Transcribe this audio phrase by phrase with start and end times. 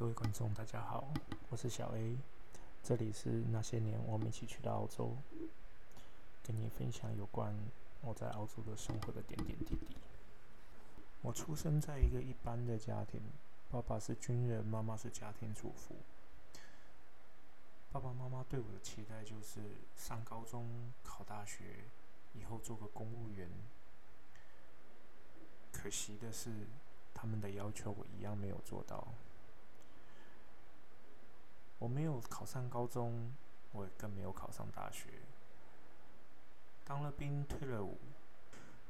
[0.00, 1.12] 各位观众，大家好，
[1.50, 2.16] 我是小 A，
[2.82, 5.14] 这里是那些年我们一起去的澳洲，
[6.42, 7.54] 跟你分享有关
[8.00, 9.94] 我在澳洲的生活的点点滴滴。
[11.20, 13.20] 我出生在一个一般的家庭，
[13.70, 15.94] 爸爸是军人，妈妈是家庭主妇。
[17.92, 19.60] 爸爸妈妈对我的期待就是
[19.98, 20.66] 上高中、
[21.04, 21.84] 考大学，
[22.32, 23.50] 以后做个公务员。
[25.70, 26.50] 可惜的是，
[27.12, 29.06] 他们的要求我一样没有做到。
[31.80, 33.32] 我没有考上高中，
[33.72, 35.08] 我也更没有考上大学。
[36.84, 37.96] 当了兵，退了伍，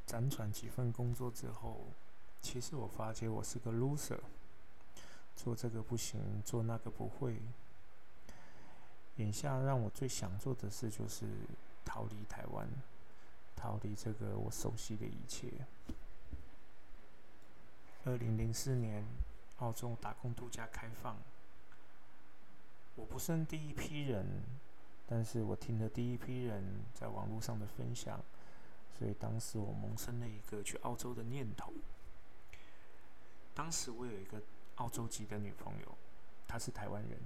[0.07, 1.87] 辗转几份工作之后，
[2.43, 4.19] 其实我发觉我是个 loser，
[5.37, 7.41] 做这个不行，做那个不会。
[9.16, 11.27] 眼下让我最想做的事就是
[11.85, 12.66] 逃离台湾，
[13.55, 15.52] 逃离这个我熟悉的一切。
[18.05, 19.05] 二零零四年，
[19.59, 21.16] 澳洲打工度假开放。
[23.00, 24.26] 我不算第一批人，
[25.06, 26.62] 但是我听了第一批人
[26.93, 28.20] 在网络上的分享，
[28.98, 31.73] 所以当时我萌生了一个去澳洲的念头。
[33.54, 34.42] 当时我有一个
[34.74, 35.96] 澳洲籍的女朋友，
[36.46, 37.18] 她是台湾人，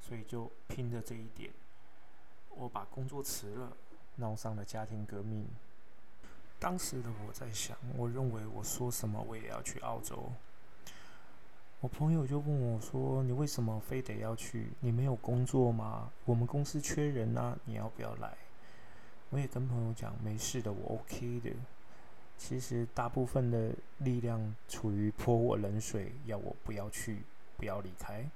[0.00, 1.52] 所以就拼着这一点，
[2.50, 3.76] 我把工作辞了，
[4.16, 5.46] 闹上了家庭革命。
[6.58, 10.32] 当时的我在想，我认为我说什么我也要去澳洲。
[11.84, 14.68] 我朋友就问我说：“你为什么非得要去？
[14.80, 16.10] 你没有工作吗？
[16.24, 18.34] 我们公司缺人啊，你要不要来？”
[19.28, 21.50] 我也跟朋友讲：“没事的，我 OK 的。”
[22.38, 27.22] 其实大部分的力量处于泼我冷水，要我不要去，
[27.58, 28.26] 不要离开。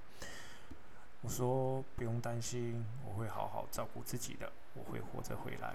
[1.23, 5.75] 我说：“不用担心，我会好好照顾自己的，我会活着回来。”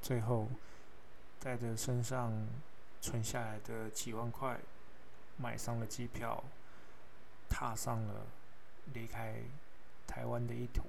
[0.00, 0.48] 最后
[1.38, 2.32] 带着身上
[3.02, 4.58] 存下来的几万块。
[5.36, 6.42] 买上了机票，
[7.48, 8.26] 踏上了
[8.94, 9.34] 离开
[10.06, 10.82] 台湾的一途。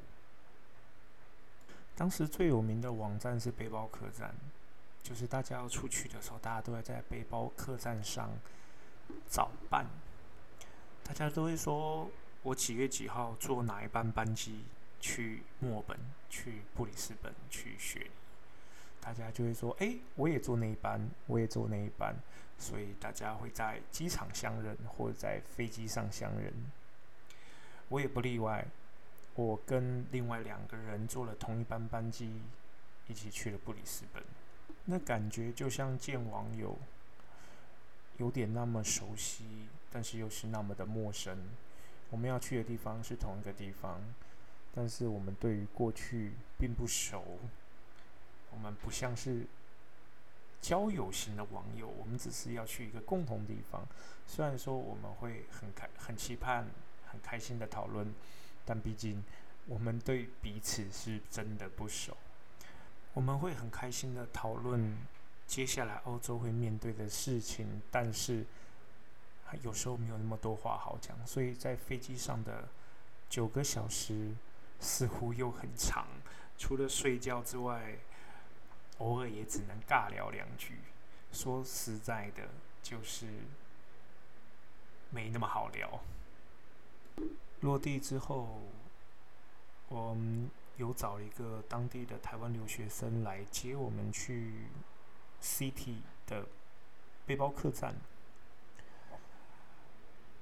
[1.95, 4.33] 当时最有名的网站是背包客栈，
[5.02, 8.30] 就是大家要出去的时候，大家都会在背包客栈上
[9.30, 9.86] 找伴。
[11.03, 12.09] 大家都会说
[12.43, 14.65] ：“我几月几号坐哪一班班机
[14.99, 15.97] 去墨本、
[16.30, 18.11] 去布里斯本、去雪梨。”
[19.07, 22.13] 大家就会说：“哎，我也坐那一班，我也坐那一班。”
[22.59, 26.51] 所以大家会在机场相认，或者在飞机上相认。
[27.87, 28.65] 我也不例外，
[29.35, 32.41] 我跟另外两个人坐了同一班班机，
[33.07, 34.21] 一起去了布里斯本。
[34.83, 36.77] 那感觉就像见网友，
[38.17, 39.45] 有点那么熟悉，
[39.89, 41.37] 但是又是那么的陌生。
[42.09, 44.01] 我们要去的地方是同一个地方，
[44.75, 47.39] 但是我们对于过去并不熟。
[48.57, 49.45] 我们不像是。
[50.59, 53.85] 交友型的网友，我们只是要去一个共同地方。
[54.25, 56.67] 虽然说我们会很开、很期盼、
[57.05, 58.11] 很开心的讨论，
[58.65, 59.23] 但毕竟
[59.67, 62.17] 我们对彼此是真的不熟。
[63.13, 64.97] 我们会很开心的讨论
[65.45, 68.43] 接下来欧洲会面对的事情，但是
[69.61, 71.15] 有时候没有那么多话好讲。
[71.25, 72.67] 所以在飞机上的
[73.29, 74.33] 九个小时
[74.79, 76.07] 似乎又很长，
[76.57, 77.95] 除了睡觉之外。
[78.99, 80.80] 偶尔也只能尬聊两句，
[81.31, 82.49] 说实在的，
[82.81, 83.27] 就是
[85.09, 85.99] 没那么好聊。
[87.61, 88.59] 落地之后，
[89.87, 94.67] 我们有找一个当地的台湾留学生来接我们去
[95.41, 96.45] City 的
[97.25, 97.95] 背包客栈，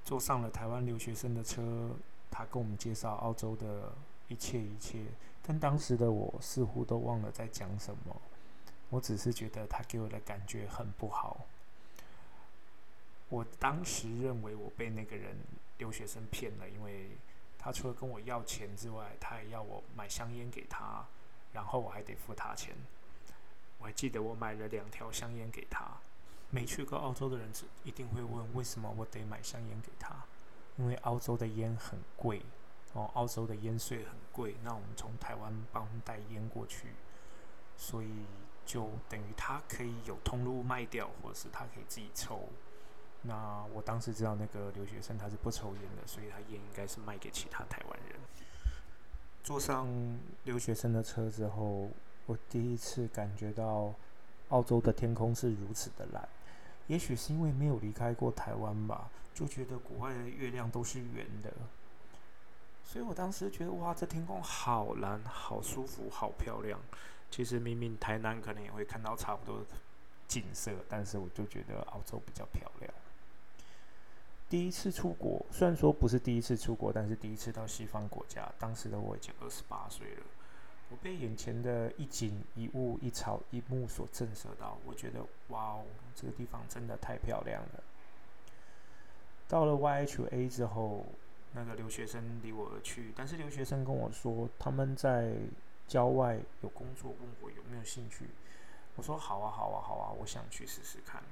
[0.03, 1.91] 坐上了台湾留学生的车，
[2.29, 3.93] 他跟我们介绍澳洲的
[4.27, 5.05] 一切一切，
[5.41, 8.21] 但当时的我似乎都忘了在讲什么。
[8.89, 11.45] 我只是觉得他给我的感觉很不好。
[13.27, 15.35] 我当时认为我被那个人
[15.79, 17.09] 留学生骗了，因为
[17.57, 21.03] 他除了跟我要钱之外，他还要我买香烟给他，
[21.51, 22.75] 然后我还得付他钱。
[23.79, 25.85] 我还记得我买了两条香烟给他。
[26.51, 27.49] 没去过澳洲的人
[27.83, 30.15] 一定会问，为什么我得买香烟给他？
[30.77, 32.43] 因为澳洲的烟很贵
[32.93, 34.55] 哦，澳洲的烟税很贵。
[34.63, 36.89] 那我们从台湾帮带烟过去，
[37.75, 38.07] 所以。
[38.65, 42.49] 就等于他可以有通路卖掉，或者是他可以自己抽。
[43.21, 48.19] 那我当时知道那个留学生他是不抽烟的，所以他烟应该是卖给其他台湾人。
[49.43, 49.87] 坐上
[50.43, 51.89] 留学生的车之后，
[52.25, 53.93] 我第一次感觉到
[54.49, 56.27] 澳洲的天空是如此的蓝。
[56.87, 61.51] 也许是因为没有离开过台湾吧，就觉得国外的月亮都是圆的。
[62.85, 66.79] 所以我当时觉得哇，这天空好蓝，好舒服，好漂亮。
[67.29, 69.65] 其实明明台南可能也会看到差不多的
[70.27, 72.93] 景色，但是我就觉得澳洲比较漂亮。
[74.47, 78.49] 第一次出国，虽然说不是第一次出国，但是第一次到西方国家。
[78.59, 80.23] 当时的我已经二十八岁了，
[80.89, 84.77] 我被眼前的一景一物一草一木所震慑到。
[84.85, 85.83] 我觉得，哇哦，
[86.15, 87.83] 这个地方真的太漂亮了。
[89.47, 91.05] 到了 YHA 之后，
[91.55, 95.33] 那个留学生离我而去，但是留学生跟我说他们在
[95.87, 98.29] 郊外有工作，问我有没有兴趣。
[98.97, 101.23] 我说好啊，好啊，好啊，我想去试试看。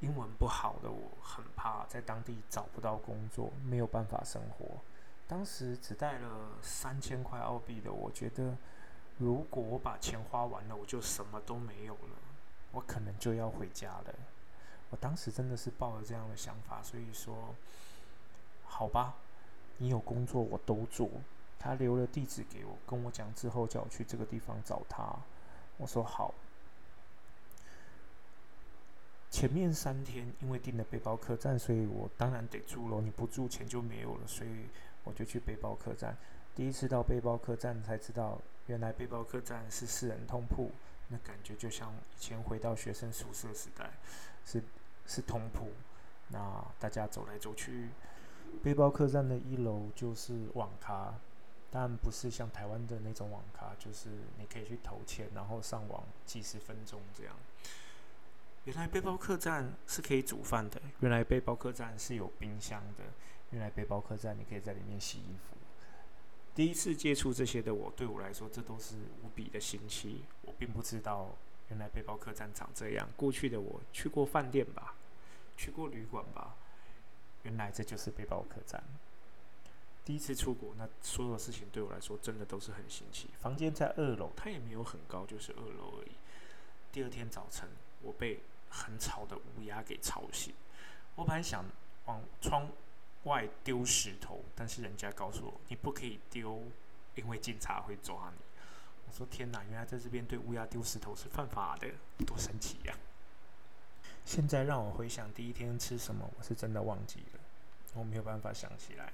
[0.00, 4.66] 英文不好的我很怕在当地找不到工作，没有办法生活。
[5.28, 8.56] 当时只带了三千块澳币的，我觉得
[9.18, 12.18] 如果我把钱花完了，我就什么都没有了，
[12.72, 14.14] 我可能就要回家了。
[14.90, 17.54] 我当时真的是抱着这样的想法，所以说，
[18.66, 19.14] 好吧，
[19.78, 21.08] 你有工作我都做。
[21.58, 25.16] 他留了地址给我，跟我讲之后叫我去这个地方找他。
[25.78, 26.34] 我说好。
[29.30, 33.00] 前面三天因为订了背包客栈，所以我当然得住喽。
[33.00, 34.66] 你不住钱就没有了，所以
[35.04, 36.16] 我就去背包客栈。
[36.54, 40.70] 第一次到背包客栈才知道，原来背包客栈是四人通铺，
[41.08, 43.90] 那感觉就像以前回到学生宿舍时代，
[44.44, 44.62] 是
[45.06, 45.68] 是通铺。
[46.28, 47.88] 那大家走来走去，
[48.62, 51.14] 背包客栈的一楼就是网咖，
[51.70, 54.08] 但不是像台湾的那种网咖，就是
[54.38, 57.34] 你可以去投钱，然后上网几十分钟这样。
[58.64, 63.04] 原来背包客栈是可以煮饭的，原来背包客栈是有冰箱的，
[63.50, 65.56] 原来背包客栈你可以在里面洗衣服。
[66.52, 70.24] 第一次接触这些的我，对我来说这都是无比的新奇。
[70.42, 71.30] 我并不知道
[71.68, 73.08] 原来背包客栈长这样。
[73.16, 74.94] 过去的我去过饭店吧，
[75.56, 76.56] 去过旅馆吧，
[77.46, 78.82] 原来这就是背包客栈。
[80.04, 83.30] 第一次出国，那所有事情对我来说真的都是很新奇。
[83.38, 86.10] 房间在二楼，它也没有很高，就是二楼而已。
[86.90, 87.68] 第二天早晨，
[88.02, 90.52] 我被很吵的乌鸦给吵醒。
[91.14, 91.64] 我本来想
[92.06, 92.68] 往窗
[93.24, 96.64] 外丢石头，但是人家告诉我你不可以丢，
[97.14, 98.42] 因为警察会抓你。
[99.06, 101.88] 我说天哪，原来在这边对乌鸦丢石头是犯法的，
[102.26, 102.94] 多神奇呀！
[104.24, 107.35] 现在让我回想第一天吃什么，我是真的忘记了，
[107.96, 109.12] 我没有办法想起来。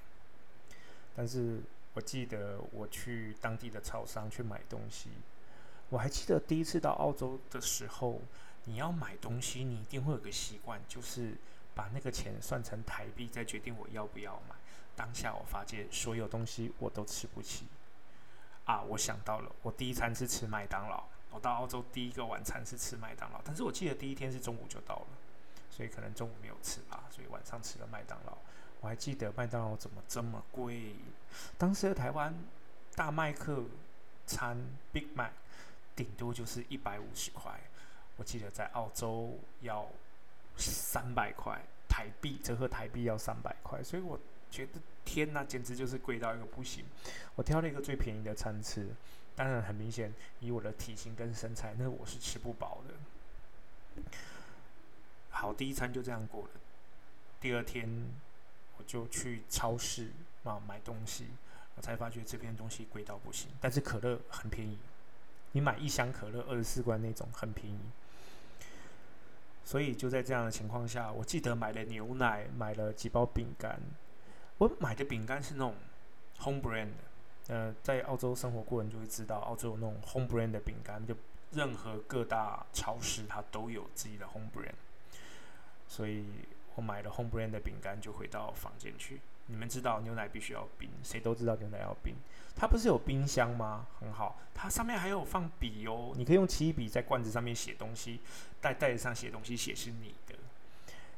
[1.15, 1.61] 但是
[1.93, 5.09] 我记得我去当地的超商去买东西，
[5.89, 8.21] 我还记得第一次到澳洲的时候。
[8.65, 11.35] 你要买东西，你一定会有个习惯，就是
[11.75, 14.55] 把那个钱算成台币，再决定我要不要买。
[14.95, 17.65] 当下我发现所有东西我都吃不起。
[18.63, 21.03] 啊，我想到了，我第一餐是吃麦当劳。
[21.31, 25.07] 我到澳洲第一个晚餐是吃麦当劳，但是我记得第一天是中午就到了，
[25.69, 28.37] 所以可能中午没有吃吧，所以晚上吃了麦当劳。
[28.83, 30.93] 我还记得麦当劳怎么这么贵？
[31.57, 32.35] 当时的台湾
[32.95, 33.63] 大麦克
[34.27, 34.57] 餐
[34.91, 35.31] Big Mac
[35.95, 37.57] 顶多就是一百五十块。
[38.17, 39.87] 我记得在澳洲要
[40.57, 44.19] 三百块台币，折合台币要三百块，所以我
[44.51, 44.73] 觉得
[45.05, 46.83] 天哪，简直就是贵到一个不行。
[47.35, 48.89] 我挑了一个最便宜的餐吃，
[49.33, 54.03] 当然很明显，以我的体型跟身材，那我是吃不饱的。
[55.29, 56.49] 好，第一餐就这样过了。
[57.39, 57.89] 第二天
[58.85, 60.11] 就去超市
[60.43, 61.27] 啊买东西，
[61.75, 64.77] 我才发觉这边东西贵到不行，但是可乐很便宜，
[65.53, 67.79] 你买一箱可乐二十四罐那种很便宜。
[69.65, 73.79] 所以就在这样的情况下，我记得买了牛奶，买了几包饼干。
[74.57, 75.73] 我买的饼干是那种
[76.39, 81.15] home brand 的，呃，在澳洲生活过人就会知道，澳洲有那种 home brand 的饼干，就
[81.51, 84.75] 任何各大超市它都有自己的 home brand。
[85.87, 86.25] 所以
[86.75, 89.21] 我买了 home brand 的饼干，就回到房间去。
[89.47, 92.15] 你们知道牛奶必须要冰，谁都知道牛奶要冰。
[92.55, 93.85] 它不是有冰箱吗？
[93.99, 98.21] 很好，它上面还有放笔哦，你可以用奇异笔在罐子上面写东西，
[98.61, 100.35] 在袋子上写东西，写是你的。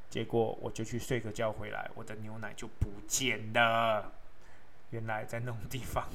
[0.09, 4.11] 结果我就去睡个觉回来，我的牛奶就不见了。
[4.89, 6.07] 原来在那种地方，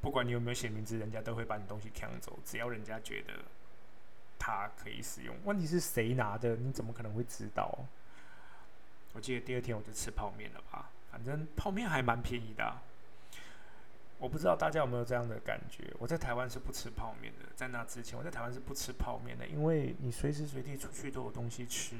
[0.00, 3.34] 不管你有没有写名字，人家都会把你东西抢走，只要人家觉得
[4.38, 5.36] 它可以使用。
[5.44, 6.56] 问题是谁拿的？
[6.56, 7.78] 你怎么可能会知道？
[9.14, 12.78] 我记得第二天我就吃泡面了吧，反正泡面还蛮便宜的。
[14.18, 15.92] 我不知道大家有没有这样的感觉？
[15.98, 21.96] 我在台湾是不吃泡面的，在那之前我在台湾是不吃泡面的，因为你随时随地出去都有东西吃，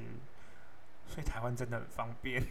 [1.07, 2.43] 所以台湾真的很方便。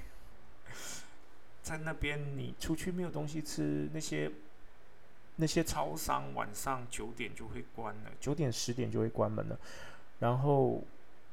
[1.64, 4.32] 在那边你出去没有东西吃，那些
[5.38, 9.60] 那些超商晚上九点就会关了，九点十点就会关门了，
[10.20, 10.84] 然后。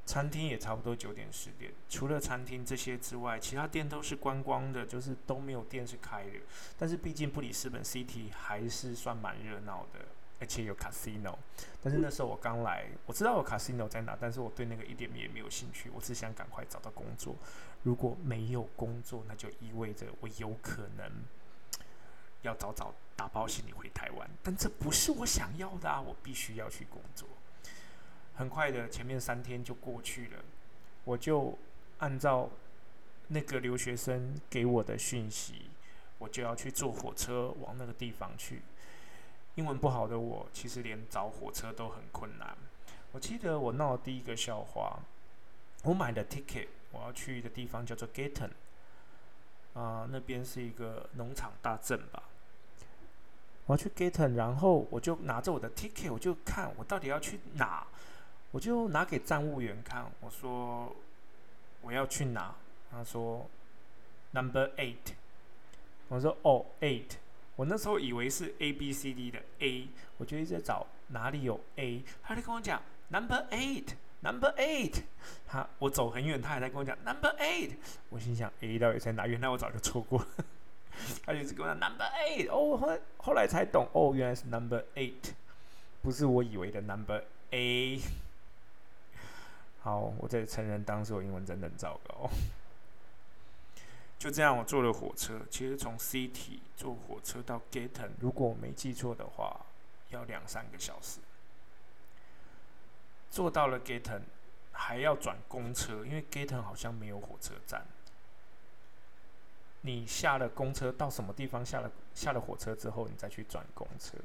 [0.09, 6.31] 餐厅也差不多九点十点，除了餐厅这些之外，其他店都是观光的，就是都没有店是开的。
[6.79, 10.01] 但是毕竟布里斯本 City 还是算蛮热闹的，
[10.41, 11.37] 而且有 casino。
[11.83, 17.37] 但是那时候我刚来，我知道有 casino 在哪，但是我对那个一点也没有兴趣，我只想赶快找到工作。
[17.83, 21.13] 如果没有工作，那就意味着我有可能
[22.41, 24.27] 要早早打包行李回台湾。
[24.43, 26.01] 但这不是我想要的啊！
[26.01, 27.29] 我必须要去工作。
[28.39, 30.39] 很快的，前面三天就过去了，
[31.03, 31.59] 我就
[31.99, 32.49] 按照
[33.27, 35.63] 那个留学生给我的讯息，
[36.19, 38.63] 我就要去坐火车往那个地方去。
[39.57, 42.57] 英文不好的我，其实连找火车都很困难。
[43.11, 45.01] 我记得我闹第一个笑话，
[45.83, 48.51] 我买的 ticket，我要去的地方叫做 Gaton，
[49.75, 52.23] 啊，那边是一个农场大镇吧。
[53.67, 57.85] 我要去 Gaton，然后我就拿着我的 ticket，我就看我到底要去哪，
[58.51, 60.95] 我就拿给站务员看，我说
[61.83, 62.55] 我要去哪，
[62.91, 63.47] 他说
[64.33, 65.15] Number Eight，
[66.09, 67.17] 我说哦 Eight。
[67.57, 75.03] 我那时候以为是 A B C D 的 A，我就一直在找哪里有 A，他就跟我讲 Number Eight，Number Eight，
[75.45, 77.73] 他我走很远，他还在跟我讲 Number Eight，
[78.11, 79.27] 我心想 A 到底在哪？
[79.27, 80.27] 原来我早就错过了，
[81.27, 85.33] 他就一直跟我讲 Number Eight，哦，后来后来才懂，哦，原来是 Number Eight，
[86.01, 88.01] 不是我以为的 Number A。
[89.81, 92.29] 好，我在承认当时我英文真的很糟糕。
[94.19, 95.41] 就这样，我坐了火车。
[95.49, 99.65] 其实从 City 坐火车到 Gaten，如果我没记错的话，
[100.11, 101.21] 要两三个小时。
[103.31, 104.23] 坐到了 Gaten，
[104.73, 107.87] 还要转公车，因为 Gaten 好像没有火车站。
[109.83, 111.65] 你下了公车到什么地方？
[111.65, 114.19] 下了下了火车之后，你再去转公车。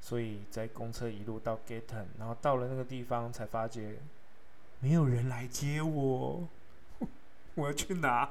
[0.00, 3.98] 所以在公车一路到 Gaten，然后到了那个地方，才发觉
[4.80, 6.48] 没有人来接我。
[7.54, 8.28] 我要去哪？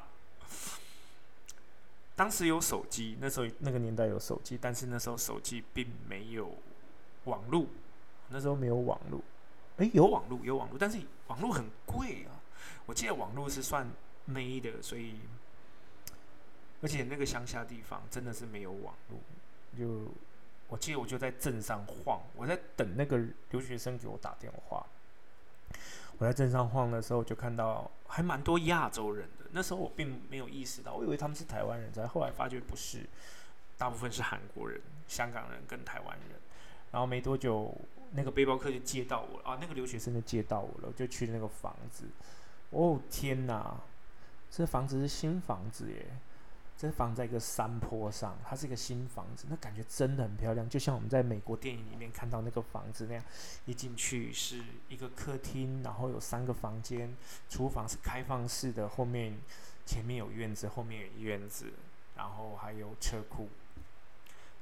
[2.15, 6.51] 当时有手机，那时候那个年代有手机，但是那时候手机并没有
[7.25, 7.67] 网络，
[8.29, 9.21] 那时候没有网络。
[9.77, 12.41] 诶，有网络，有网络，但是网络很贵啊。
[12.87, 13.87] 我记得网络是算
[14.25, 15.19] 没的，所以
[16.81, 19.19] 而且那个乡下地方真的是没有网络。
[19.77, 20.11] 就
[20.69, 24.83] 我记得我就在镇上晃，我在等那个留学生给我打电话。
[26.17, 29.45] 我在镇上晃的时候，就看到还蛮多亚洲人的。
[29.51, 33.07] 那时候我并没有意识到，我以为他们是台湾人，在后来发觉不是，
[33.77, 36.39] 大部分是韩国人、香港人跟台湾人。
[36.91, 37.75] 然后没多久，
[38.11, 42.05] 那个背包客就接到我了啊，那个留学生就接到我了，就去那个房子。
[42.71, 43.75] 哦天哪，
[44.49, 46.05] 这房子是新房子耶！
[46.77, 53.23] 这房在一个山坡上，它是一个新房子，那感觉真的很漂亮，就像我们在美国电影里面看到那个房子那样。
[53.65, 57.17] 一进去是一个客厅，然后有三个房间，
[57.49, 59.33] 厨房是开放式的，后面
[59.87, 61.65] 前面有院子，后面有院子，
[62.15, 63.49] 然后还有车库。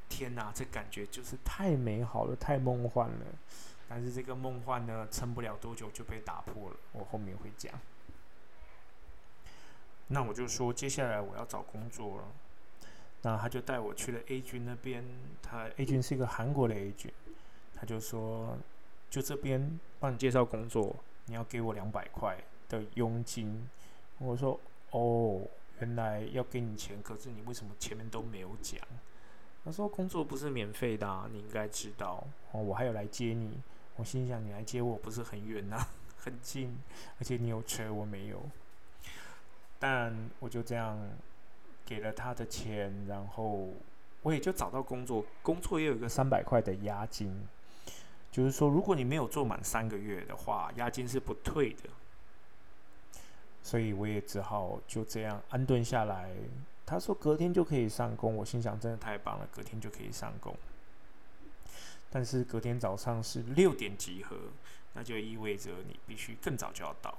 [0.07, 3.25] 天哪，这感觉就是太美好了，太梦幻了。
[3.89, 7.74] 但是这个梦幻呢，撑不了多久就被打破了，我后面会讲。
[10.07, 12.24] 那我就说，接下来我要找工作了。
[13.24, 15.03] 那他就带我去了 A 军那边，
[15.41, 17.12] 他 A 军是一个韩国的 A 军，
[17.75, 18.55] 他就说，
[19.09, 20.95] 就这边帮你介绍工作，
[21.25, 22.38] 你要给我两百块
[22.69, 23.67] 的佣金。
[24.19, 24.59] 我说，
[24.91, 25.41] 哦，
[25.79, 28.79] 原来要给你钱，可是你为什么前面都没有讲？
[29.63, 32.24] 他说，工作不是免费的，你应该知道。
[32.51, 33.59] 哦，我还有来接你。
[33.95, 36.77] 我心想，你来接我不是很远呐， 很近，
[37.17, 38.39] 而且你有车，我没有。
[39.79, 40.98] 但我就这样
[41.86, 43.70] 给了他的钱，然后
[44.22, 47.48] 我也就找到工作，工作也有一个三百块的押金，
[48.32, 51.89] 就是说如果你没有做满三个月的话，押金是不退的。
[53.62, 56.29] 所以我也只好就这样安顿下来。
[56.86, 60.55] 他说隔天就可以上工，我心想真的太棒了，隔天就可以上工。
[62.12, 64.38] 但是隔天早上是六点集合，
[64.94, 67.17] 那就意味着你必须更早就要到。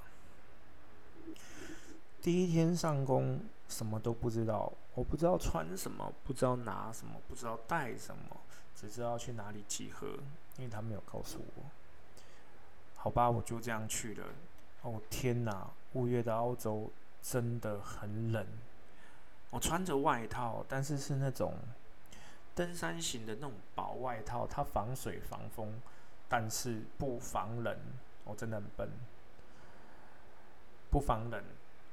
[2.27, 4.73] 第一天上工，什么都不知道。
[4.97, 8.37] 我不知道穿什么，不知道拿什么，不知道带什么，
[8.75, 10.09] 只知道去哪里集合，
[10.57, 11.63] 因为他没有告诉我。
[12.97, 14.27] 好吧，我就这样去了。
[14.83, 16.91] 哦天哪，五月的澳洲
[17.23, 18.45] 真的很冷。
[19.51, 21.55] 我穿着外套，但是是那种
[22.57, 25.81] 登山型的那种薄外套，它防水防风，
[26.29, 27.79] 但是不防冷。
[28.25, 28.91] 我真的很笨，
[30.91, 31.41] 不防冷。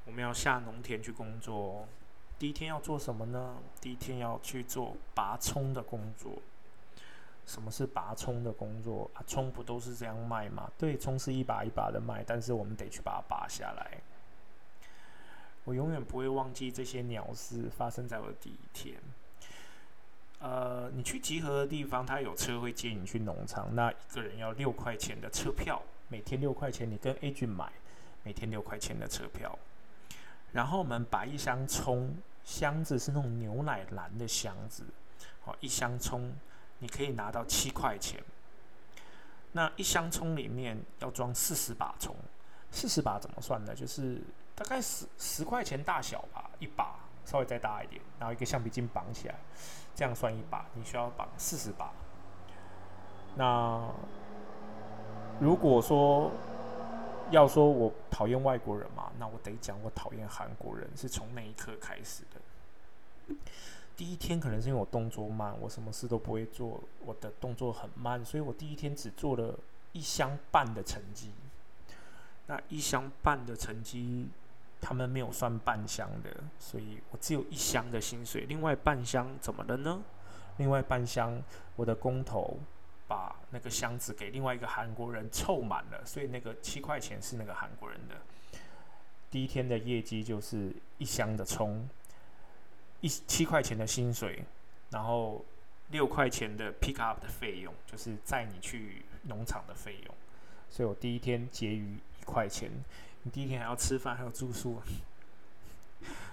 [0.05, 1.87] 我们要下农田去工作，
[2.37, 3.57] 第一天要做什么呢？
[3.79, 6.33] 第一天要去做拔葱的工作。
[7.45, 9.09] 什么是拔葱的工作？
[9.13, 10.71] 啊，葱不都是这样卖吗？
[10.77, 13.97] 对，葱是一把一把的卖，但是我们得去把它拔下来。
[15.65, 18.97] 我永远不会忘记这些鸟事发生在我的第一天。
[20.39, 27.71] 呃，你去集合的地方，他有车会接你去农场，那一个人要六块钱的车票，每天六块钱，你跟 A 君买，
[28.23, 29.57] 每天六块钱的车票。
[30.53, 34.85] 然后我们把一箱葱，箱子是那种牛奶蓝的箱子，
[35.43, 36.31] 好，一箱葱
[36.79, 38.23] 你可以拿到七块钱。
[39.51, 42.15] 那一箱葱里面要装四十把葱，
[42.71, 43.75] 四十把怎么算呢？
[43.75, 44.21] 就是
[44.55, 46.95] 大概十十块钱大小吧，一把
[47.25, 49.35] 稍微再大一点，然后一个橡皮筋绑起来，
[49.95, 51.91] 这样算一把，你需要绑四十把。
[53.35, 53.89] 那
[55.39, 56.31] 如果说
[57.31, 63.35] 要说我讨厌外国人嘛，那我得讲我讨厌韩国人，是从那一刻开始的。
[63.95, 69.57] 第一天可能是因为我动作慢，我什么事都不会做，我的动作很慢，所以我第一天只做了
[69.91, 71.31] 一箱半的成绩。
[72.47, 74.27] 那一箱半的成绩，
[74.81, 78.45] 他们没有算半箱的，所以我只有一箱的薪水。
[78.45, 80.01] 另外半箱怎么了呢？
[80.57, 81.41] 另外半箱
[81.75, 82.57] 我的工头
[83.53, 88.15] 那个箱子给另外一个韩国人凑满了，所以那个七块钱是那个韩国人的。
[89.31, 91.87] 第一天的业绩就是一箱的葱。
[93.01, 94.45] 一七块钱的薪水，
[94.89, 95.43] 然后
[95.89, 100.15] 六块钱的 pick up 的费用，就是载你去农场的费用，
[100.69, 102.71] 所以我第一天结余一块钱。
[103.23, 104.81] 你第一天还要吃饭，还有住宿，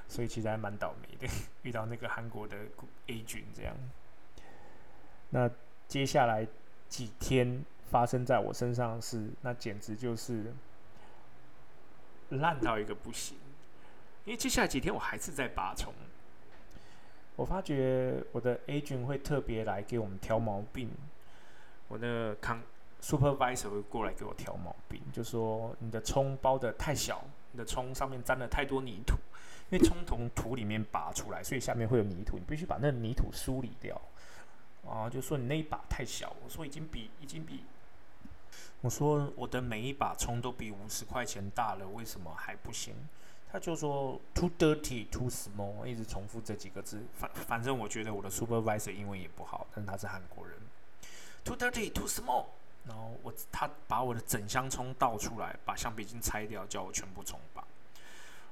[0.09, 1.27] 所以其实还蛮倒霉的，
[1.63, 2.57] 遇到那个韩国的
[3.09, 3.75] A 君这样。
[5.31, 5.51] 那
[5.89, 6.47] 接下来
[6.91, 10.53] 几天发生在我身上的事，那简直就是
[12.29, 13.39] 烂到一个不行。
[14.27, 15.95] 因为接下来几天我还是在拔葱。
[17.37, 20.91] 我发觉我的 agent 会特别来给我们挑毛病，
[21.89, 22.61] 我的康
[23.01, 29.15] supervisor 会过来给我挑毛病，就说你的葱包的太小，你的葱上面沾了太多泥土，
[29.71, 33.99] 因为葱从土里面拔出来，所以下面会有泥土，你必须把那泥土梳理掉。
[34.89, 37.65] 啊，就说你那一把太小，我说已经比已经比，
[38.81, 42.95] 我说我的每一把葱都比五十块钱大了，为什么还不行？
[43.53, 47.03] 他就说 too dirty, too small，一直重复这几个字。
[47.13, 50.57] 反反正我觉得我的 supervisor 英文也不好，但他是韩国人。
[51.45, 52.47] too dirty, too small。
[52.87, 57.65] 然后我他把我的整箱葱倒出来，把橡皮筋拆掉，叫我全部重绑。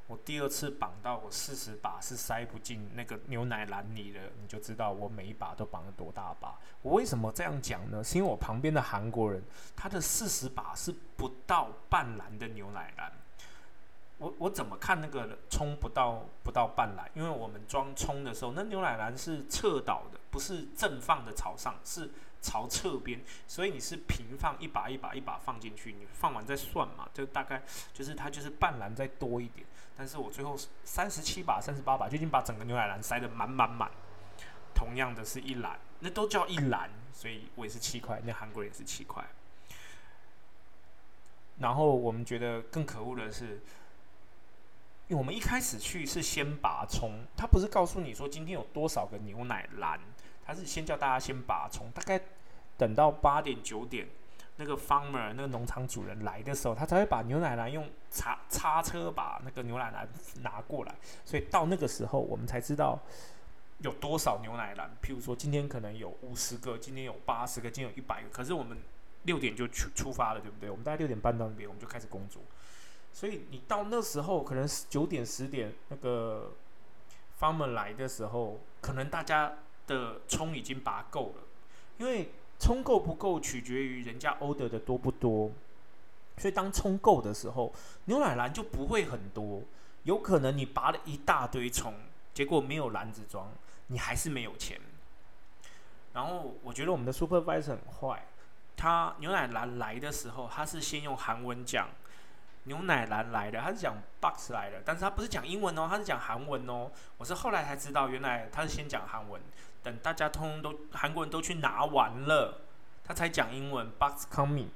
[0.09, 6.59] 我第二次绑到我四十把是塞不进那个牛奶篮里的，你就知道我每一把都绑了多大把。
[6.81, 8.03] 我为什么这样讲呢？
[8.03, 9.43] 是因为我旁边的韩国人，
[9.77, 13.13] 他的四十把是不到半篮的牛奶篮。
[14.17, 17.09] 我我怎么看那个冲不到不到半篮？
[17.15, 29.68] 因为我们装冲的时候，那牛奶篮是侧倒的，不是正放的朝上，是朝侧边，所以你是平放一把一把一把放进去，你放完再算嘛，就大概就是它就是半篮再多一点。
[29.99, 33.91] 但是我最后三十七把、三十八把就已经把整个牛奶篮塞得满满满。
[34.75, 39.23] 同样的是一篮，那都叫一篮，所以我也是七块，那韩国也是七块。
[41.59, 43.61] 然后我们觉得更可恶的是。
[45.09, 49.99] 因为我们一开始去是先拔葱，他不是告诉你说今天有多少个牛奶篮，
[50.45, 51.91] 他是先叫大家先拔葱。
[51.93, 52.21] 大概
[52.77, 54.07] 等到八点九点，
[54.61, 60.09] 那个 farmer 那个农场主人来的时候，他才会把牛奶篮用叉叉车把那个牛奶篮
[60.43, 60.95] 拿过来。
[61.25, 62.99] 所以到那个时候，我们才知道
[63.79, 64.91] 有多少牛奶篮。
[65.01, 68.29] 譬如说今天可能有五十个，今天有八十个，今天有一百个。
[68.31, 68.77] 可是我们
[69.23, 70.69] 六点就出出发了，对不对？
[70.69, 72.43] 我们大概六点半到那边，我们就开始工作。
[73.13, 76.53] 所以你到那时候，可能九点十点那个
[77.39, 79.53] farmer 来的时候，可能大家
[79.87, 81.43] 的葱已经拔够了，
[81.99, 85.51] 因为充够不够取决于人家 order 的多不多。
[86.37, 87.73] 所以当充够的时候，
[88.05, 89.63] 牛奶篮就不会很多。
[90.05, 91.95] 有可能你拔了一大堆葱，
[92.33, 93.51] 结果没有篮子装，
[93.89, 94.81] 你还是没有钱。
[96.13, 98.25] 然后我觉得我们的 supervisor 很坏，
[98.77, 101.89] 他牛奶篮来的时候，他是先用韩文讲。
[102.65, 106.91] 牛奶篮来的，他是讲 box 来的，但是他不是讲英文哦，他是讲韩文哦。
[107.17, 109.41] 我是后来才知道，原来他是先讲韩文，
[109.83, 112.63] 等大家通通都韩国人都去拿完了，
[113.05, 114.69] 他才讲英文 box coming。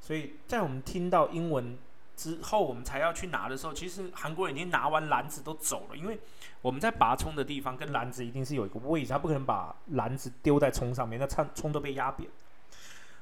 [0.00, 1.78] 所以在我们听到英文
[2.16, 6.18] 之后，我们才要去拿的时候，其实韩国人已经拿完篮子都走了，因为
[6.62, 12.28] 我们在拔葱的地方跟篮子一定是有一个位置，他不可能把篮子丢在葱上面，那葱葱都被压扁。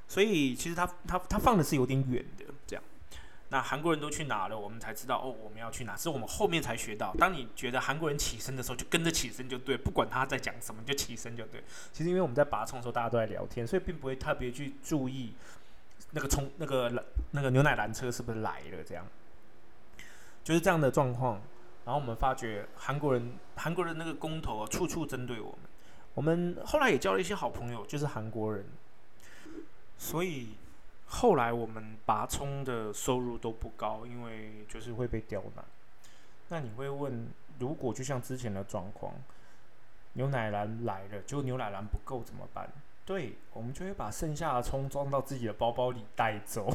[0.09, 2.45] 所以其实他他他放的是有点远的。
[3.53, 4.59] 那韩国人都去哪了？
[4.59, 5.95] 我们才知道哦，我们要去哪？
[5.95, 7.15] 是我们后面才学到。
[7.19, 11.63] 当你觉得韩国人起身的时候，就跟着起身就对，不管他在讲什么，就起身就对。
[11.93, 15.35] 其实因为我们在拔葱的时候，大家都在聊天，所以并不会特别去注意
[16.13, 18.83] 那个葱、那个那个牛奶篮车是不是来了。
[18.83, 19.07] 这样
[20.43, 21.39] 就是这样的状况。
[21.85, 25.59] 然后我们发觉韩国人、韩国人那个工头啊，处处针对我们。
[26.15, 28.65] 我们后来也交了一些好朋友，就是韩国人，
[29.99, 30.55] 所以。
[31.15, 35.63] 后来我们拔葱的收入都不高，因为就是会被刁难。
[36.49, 39.13] 那你会问，如果就像之前的状况，
[40.15, 42.67] 牛奶篮来了，就牛奶篮不够怎么办？
[43.05, 46.71] 对，我们就会把剩下的葱装到自己的包包里带走。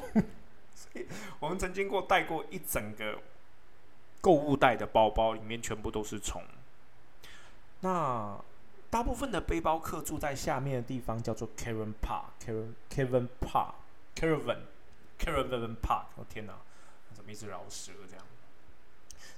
[0.76, 1.08] 所以
[1.40, 3.20] 我们曾经过带过一整个
[4.22, 6.44] 购物袋的包包，里面全部都是葱。
[7.80, 8.40] 那
[8.92, 13.74] 大部分的背包客住在下面的地方叫做 Caravan Park，Caravan Caravan Park
[14.18, 16.08] Caravan，Caravan Park。
[16.16, 16.54] 我天哪，
[17.14, 18.26] 怎么一直饶舌这样？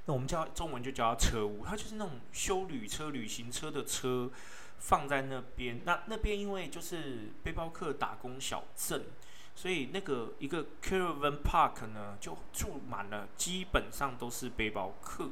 [0.05, 4.31] 那我们叫中文就叫它车屋，它就是那种修旅车、旅行车的车
[4.77, 5.81] 放在那边。
[5.83, 9.05] 那那边因为就是背包客打工小镇。
[9.53, 15.29] 所以那个一个 caravan park 呢，就住满了，基本上都是背包客。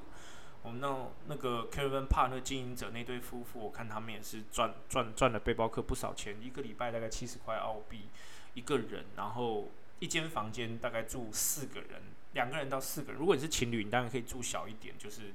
[0.63, 8.09] 我们那那个 caravan park 那经营者那对夫妇，我看他们也是赚赚赚了背包客不少钱，一个礼拜大概七十块澳币
[8.57, 12.01] 一个人，然后一间房间大概住四个人，
[12.33, 13.19] 两个人到四个人。
[13.19, 15.33] 如果你是情侣，你当然可以住小一点，就是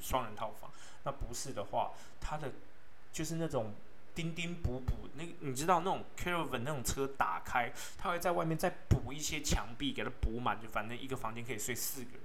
[0.00, 0.70] 双人套房。
[1.04, 2.50] 那不是的话，他的
[3.12, 3.72] 就是那种。
[4.14, 12.20] 钉钉补补，那你知道那种 caravan 那种车打开，他会在外面再补一些墙壁，给它补满，就反正一个房间可以睡四个人。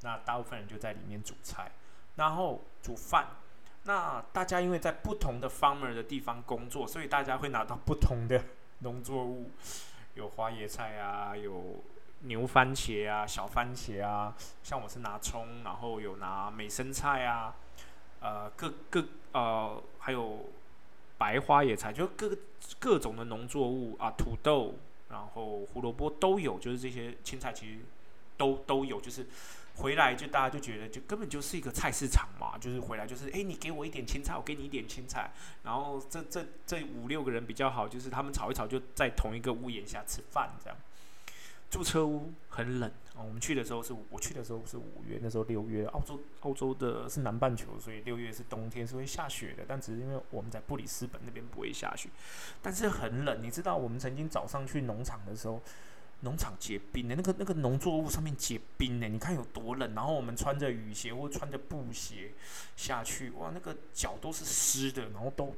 [0.00, 1.70] 那大部分人就在里面煮菜，
[2.16, 3.28] 然后煮饭。
[3.84, 8.44] 那大家因为在不同的 farmer 的地方工作，所以大家会拿到不同的
[8.80, 9.50] 农作物，
[10.14, 11.82] 有花椰菜啊，有
[12.20, 14.36] 牛番茄啊，小番茄啊。
[14.62, 17.54] 像我是拿葱，然后有拿美生菜啊，
[18.20, 20.50] 呃，各各呃还有。
[21.20, 22.34] 白花野菜就各
[22.78, 24.74] 各种的农作物啊，土豆，
[25.10, 27.80] 然后胡萝卜都有，就是这些青菜其实
[28.38, 28.98] 都都有。
[29.02, 29.26] 就是
[29.80, 35.30] 回来就大家就觉得就根本就是一个菜市场嘛，就是回来就是哎，你给我一点青菜，我给你一点青菜。
[35.62, 40.76] 然后这这这五六个人比较好，就是他们吵一吵就在同一个屋檐下吃饭这样。
[41.70, 43.22] 住车屋很冷啊！
[43.22, 49.62] 我们去的时候是我去的时候是五月，那时候六月，澳洲澳洲的是南半球，所以六月是冬天，是会下雪的。
[49.68, 52.08] 但只是因为我们在布里斯本那边不会下雪，
[52.60, 53.40] 但是很冷。
[53.40, 55.62] 你知道我们曾经早上去农场的时候，
[56.20, 59.94] 农场结冰的，那个那个农作物上面结冰呢，你看有多冷。
[59.94, 62.32] 然后我们穿着雨鞋或穿着布鞋
[62.76, 65.54] 下去，哇，那个脚都是湿的，然后都。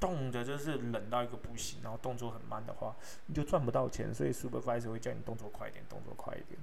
[0.00, 4.14] 冻的就是冷到一个不行，然后动作很慢的话，你就赚不到钱。
[4.14, 6.58] 所以 supervisor 会叫你动作快一点，动作快一点。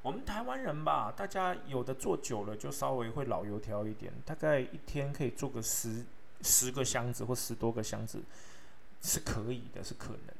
[0.00, 6.02] 我们台湾人吧，大家有的做久了就稍微会老油条一点，大概一天可以做个十
[6.40, 8.22] 十个箱子或十多个箱子
[9.02, 10.34] 是可以的，是可能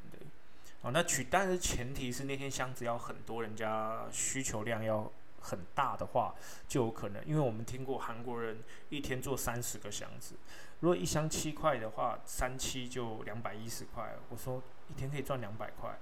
[0.83, 0.89] 的。
[0.89, 6.35] 啊，那取但是前提是那天箱子要很多，人家需求量要很大的话，
[6.67, 7.25] 就有可能。
[7.25, 10.35] 因为我们听过韩国人一天做三十个箱子。
[10.81, 14.15] 如果一箱七块的话，三七就两百一十块。
[14.29, 15.97] 我说一天可以赚两百块，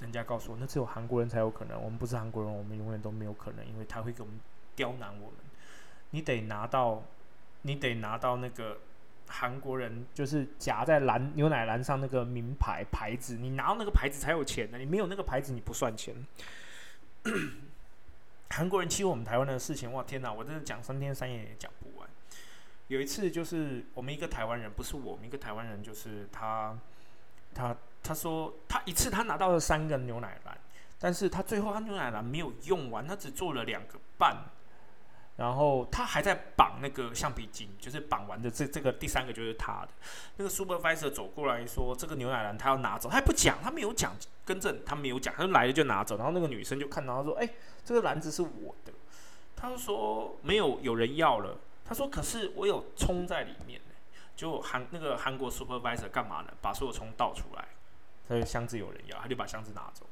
[0.00, 4.38] 人家告诉我那只有韩国人才有可能，我们不是韩国人，我们永远都没有可能，因为他会给我们
[4.74, 5.36] 刁难我们。
[6.10, 7.02] 你得拿到，
[7.62, 8.78] 你得拿到那个
[9.28, 16.14] 韩国人就是夹在蓝牛奶篮上那个名牌牌子，你拿到那个牌子才有钱的，你没有那个牌子你不算钱。
[18.50, 22.08] 韩国人欺负我们台湾的事情，哇天哪，我真的讲三天三夜也讲不完。
[22.86, 26.74] 有一次，就是我们一个台湾人，不是我们一个台湾人，就是他，
[27.54, 30.56] 他他说他一次他拿到了三个牛奶篮，
[30.98, 34.34] 但是他最后他牛奶篮没有用完，他只做了两个半，
[35.38, 39.88] 然后他还在绑那个橡皮筋，就是绑完的这这个第三个就是他的。
[40.36, 46.18] 那个 supervisor 走过来说这个牛奶篮他要拿走，他还不讲，他没有讲更正，他没有讲，他就来了就拿走。
[46.18, 47.48] 然后那个女生就看到他说，哎，
[47.84, 48.92] 这个篮子是我的，
[49.56, 51.56] 他就说没有有人要了。
[51.84, 53.80] 他说：“可是我有葱在里面。”
[54.36, 56.52] 就韩那个韩国 supervisor 干嘛呢？
[56.60, 57.66] 把所有葱倒出来，
[58.28, 60.07] 他的箱子有人要，他就把箱子拿走。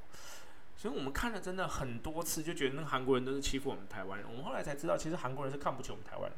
[0.77, 4.29] 所以我们看了真的很多次，就觉得那韩国人都是欺负我们台湾人。
[4.29, 6.33] 我们后来才知道，其实韩国人是看不起我们台湾人，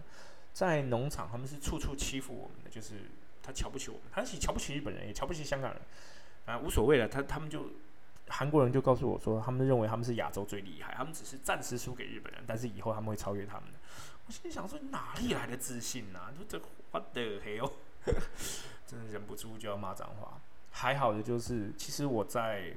[0.53, 2.95] 在农场他们是处处欺负我们的，就是
[3.43, 5.83] 他瞧不起我们，他是瞧不起日本人，也瞧不起香港人
[6.47, 7.09] 啊，无所谓了。
[7.09, 7.67] 他他们就
[8.29, 13.79] 韩国人就告诉我说，他们认为他们是亚洲最厉害，他们只是暂时输给日本人，但是以后他们会超越他们的。
[14.27, 16.33] 我心里想说，哪里来的自信呢？
[16.39, 17.73] 就这，what the hell？
[18.87, 20.41] 真的忍不住就要骂脏话。
[20.71, 22.75] 还好的就是，其实我在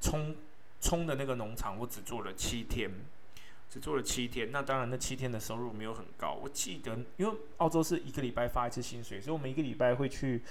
[0.00, 0.36] 冲
[0.80, 2.90] 冲的那个农场，我只做了七天，
[3.68, 4.50] 只做了七天。
[4.52, 6.38] 那当然，那七天的收入没有很高。
[6.42, 10.42] 我记得，因为澳洲是一个礼拜发一次薪水，所以我们一个礼拜会去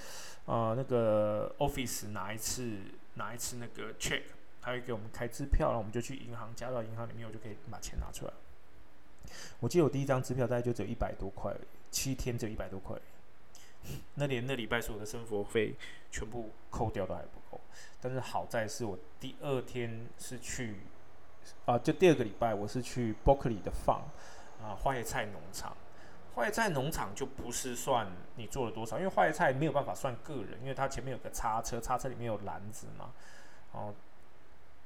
[0.46, 2.76] 啊那个 office 拿一次
[3.14, 4.22] 拿一次那个 check，
[4.60, 8.32] 他会给我们开支票，然后我们就去银行加到银行里面，我就可以把钱拿出来。
[9.60, 11.54] 我记得我第一张支票大概就只有一百多块，
[11.90, 12.96] 七天只有一百多块，
[14.14, 15.74] 那连那礼拜所有的生活费
[16.10, 17.60] 全部扣掉都还不够。
[18.00, 20.76] 但是好在是我第二天是去
[21.66, 24.02] 啊，就第二个礼拜我是去 Berkeley 的 farm
[24.62, 25.76] 啊花椰菜农场。
[26.34, 28.06] 花椰菜农场就不是算
[28.36, 33.12] 你做了多少，因为花椰菜没有办法算个人，因为它前面有个叉车，叉车里面有篮子嘛。
[33.72, 33.92] 哦，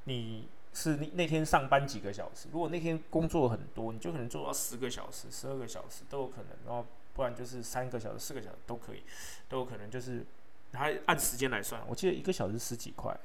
[0.05, 2.49] 你是那那天上班几个小时？
[2.51, 9.03] 如果那天工作很多，你就可能做到十个小时、十二个小时都有可能，然后不然就是三个小时、四个小时都可以，
[9.47, 9.91] 都有可能。
[9.91, 10.25] 就是
[10.73, 13.17] 还按时间来算，我记得一个小时十几块。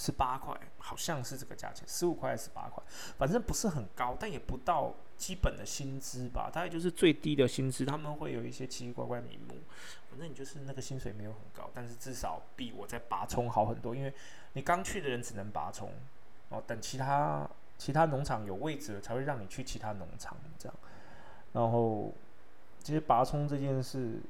[0.00, 2.80] 十八块，好像是这个价钱，十五块还是十八块，
[3.18, 7.84] 反正不是很高，但也不到基本的薪资吧，大概就是最低的薪资。
[7.84, 9.56] 他们会有一些奇奇怪怪名目，
[10.08, 13.92] 反正你就是那个薪水没有很高，但是至少比我在拔葱好很多。
[13.92, 14.14] 因为
[14.52, 15.92] 你刚去的人只能拔葱，
[16.50, 20.78] 哦，等其他其他农场有位置了，才会让你去其他农场这样。
[21.54, 22.14] 然后，
[22.84, 24.20] 其实拔葱这件事。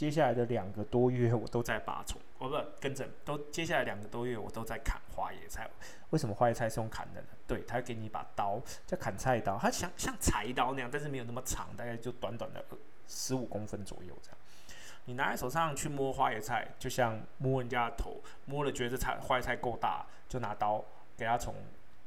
[0.00, 2.18] 接下来的两个多月，我都在拔葱。
[2.40, 5.68] 哦，不，跟着都接下来两个多月，我都在砍花椰菜。
[6.08, 7.26] 为什么花椰菜是用砍的呢？
[7.46, 12.64] 对，他给你一把刀，叫砍菜刀，它像像柴刀那样，但是没有那么长，大概就短短的
[13.06, 14.38] 十五公分左右这样。
[15.04, 20.82] 你拿在手上去摸花椰菜，就像摸人家的头，摸了觉得菜花野菜够大，就拿刀
[21.14, 21.54] 给它从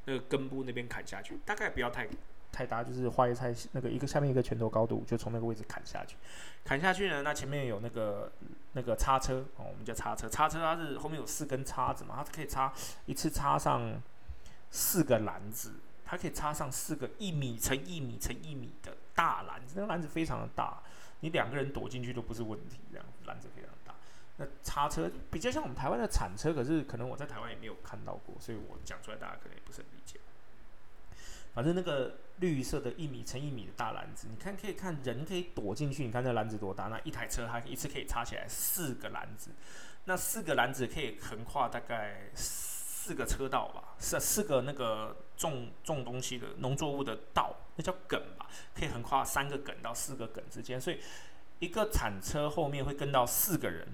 [0.06, 2.08] 那个根部那边砍下去，大概不要太。
[2.54, 6.16] 太大就是花椰菜那个一个下面一个拳头高度，就从那个位置砍下去。
[6.64, 8.32] 砍下去呢，那前面有那个
[8.74, 10.30] 那个叉车哦，我们叫叉车。
[10.30, 12.72] 叉车它是后面有四根叉子嘛，它可以插
[13.08, 14.00] 一次插上
[14.70, 15.74] 四个篮子，
[16.06, 19.74] 它可以插上四个一米乘一米乘一米的大篮子。
[19.76, 20.82] 那个篮子非常的大，
[21.22, 22.80] 你两个人躲进去都不是问题。
[22.92, 23.96] 这样篮子非常大。
[24.38, 30.20] 那叉车比较像我们台湾的铲车，可是可能我在台湾也没有看到过，所以我讲出来大家可能也不是很理解。
[31.54, 36.04] 反正那个绿色的一米乘一米的大篮子，你看可以看人可以躲进去。
[36.04, 36.86] 你看那篮子多大？
[36.88, 39.52] 那一台车它一次可以插起来四个篮子，
[40.06, 50.82] 那四个篮子可以横跨大概四个车道吧，是四个那个种种东西的农作物的道，那叫梗吧，可以横跨三个梗到四个梗之间。
[50.82, 51.00] 所以
[51.60, 53.88] 一个铲车后面会跟到四个人，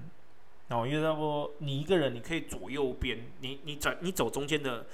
[0.70, 4.86] 然后因为他说你一个人你可以左右边，你你转你走中间的。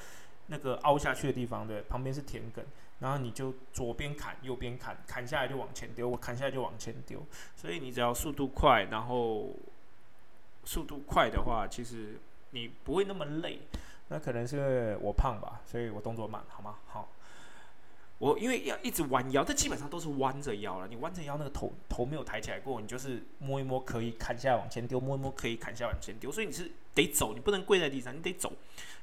[0.47, 2.62] 那个凹下去的地方，对，旁边是田埂，
[2.99, 9.49] 然后你就左边砍，右边砍，砍下来就往前丢，我砍下来就往前丢，所以你只要速度快，然后
[10.63, 12.19] 速度快的话，其实
[12.51, 13.60] 你不会那么累。
[14.08, 16.75] 那可能是我胖吧，所以我动作慢，好吗？
[16.88, 17.10] 好。
[18.17, 20.88] 我因为要一直弯腰，这基本上都是弯着腰了。
[20.88, 26.31] 你弯着腰，那个头头没有抬起来过，你就是摸一摸可以砍下来往前丢，摸一摸可以砍下来往前丢。
[26.31, 28.51] 所以你是得走，你不能跪在地上，你得走。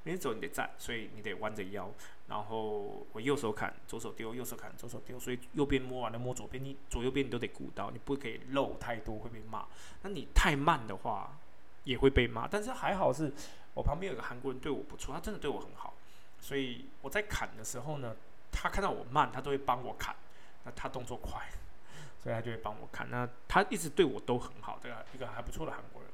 [0.04, 1.88] 你走你得站，所以你得弯着腰。
[2.26, 5.16] 然后我右手砍，左手丢，右手砍，左手丢。
[5.20, 9.64] 所以右边摸完了摸左边，你左右边你都得顾到，你不可以漏太多会被骂。
[10.02, 11.38] 那你太慢的话
[11.84, 12.48] 也会被骂。
[12.48, 13.32] 但是还好是
[13.74, 15.94] 我旁边有个韩国人对我不错，他真的对我很好。
[16.40, 18.16] 所以我在砍的时候呢。
[18.54, 20.14] 他看到我慢，他都会帮我砍。
[20.64, 21.40] 那他动作快，
[22.22, 23.08] 所以他就会帮我砍。
[23.10, 26.11] 那他一直对我都很好，这个一个还不错的韩国人。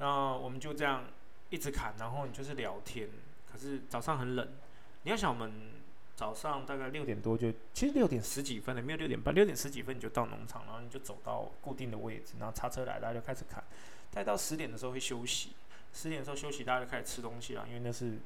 [0.00, 1.04] 那我们就这样
[1.50, 3.08] 一直砍，然后你就是聊天。
[3.52, 4.48] 可是早上很冷，
[5.04, 5.52] 你要想我们
[6.16, 13.62] 早上大概六点多就，其实六点十几分了，没有六点半，六点十几分你就到农场，然后你就走到固定的位置，然后叉车来，大家就开始砍。
[14.10, 15.50] 再到十点的时候会休息，
[15.92, 18.18] 十点的时候休息，大家就开始吃东西了，因为那是。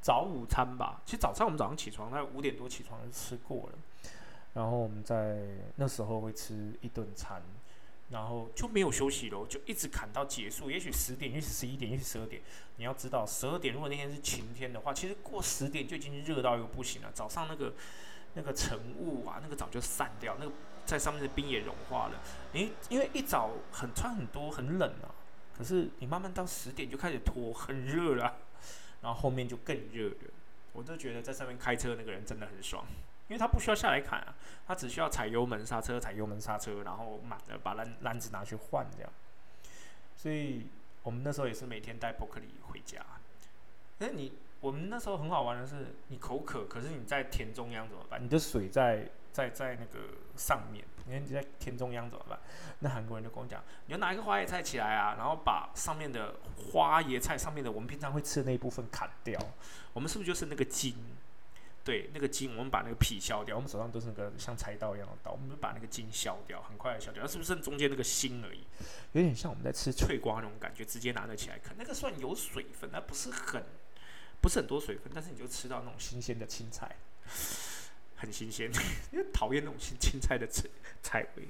[0.00, 3.78] 早午餐吧，其实早餐我们早上起床，大概五点多起床就吃过了，
[4.54, 5.40] 然后我们在
[5.74, 7.42] 那时候会吃一顿餐，
[8.10, 10.70] 然后就没有休息了，就一直砍到结束。
[10.70, 12.42] 也许十点，也许十一点，也许十二点。
[12.76, 17.10] 你要知道，十二点如果那天是晴天的话，其实过十点就已经热到一个不行了。
[17.12, 17.74] 早上那个
[18.34, 20.52] 那个晨雾啊，那个早就散掉，那个
[20.86, 22.20] 在上面的冰也融化了。
[22.52, 25.12] 你因为一早很穿很多很冷啊，
[25.56, 28.36] 可是你慢慢到十点就开始脱，很热了。
[29.00, 30.32] 然后后面就更热了，
[30.72, 32.84] 我都觉得在上面开车那个人真的很爽，
[33.28, 34.34] 因为他不需要下来砍啊，
[34.66, 39.08] 他只需要踩油门刹车，踩油门刹车，然后满的把篮篮子拿去换掉。
[40.16, 40.66] 所以
[41.02, 43.04] 我们那时候也是每天带伯克利回家。
[44.00, 48.22] 哎，你我们那时候很好玩的是，你口渴，可是你在田中央怎么办？
[48.22, 50.84] 你的水在在在那个上面。
[51.04, 52.38] 你看你在田中央怎么办？
[52.80, 59.40] 那韩国人就跟我讲，你要拿一个花椰菜起来啊，然后把上面的花椰菜上面的我们平常会吃的那一部分砍掉。
[59.92, 60.94] 我们是不是就是那个茎？
[61.88, 63.56] 对，那个筋，我们把那个皮削掉。
[63.56, 67.22] 我们手上都是那个像柴刀一样的刀，我们把那个筋削掉，很快削掉。
[67.22, 68.62] 那是不是中间那个心而已？
[69.12, 71.74] 有点像我们在吃脆瓜那种感觉，直接拿得起来啃。
[71.78, 73.64] 那个算有水分，那不是很
[74.42, 76.94] 不是很多水分，但是你就吃到那种新鲜的青菜。
[78.16, 78.70] 很新鲜，
[79.10, 80.68] 因 为讨厌那种青青菜的菜
[81.02, 81.48] 菜味，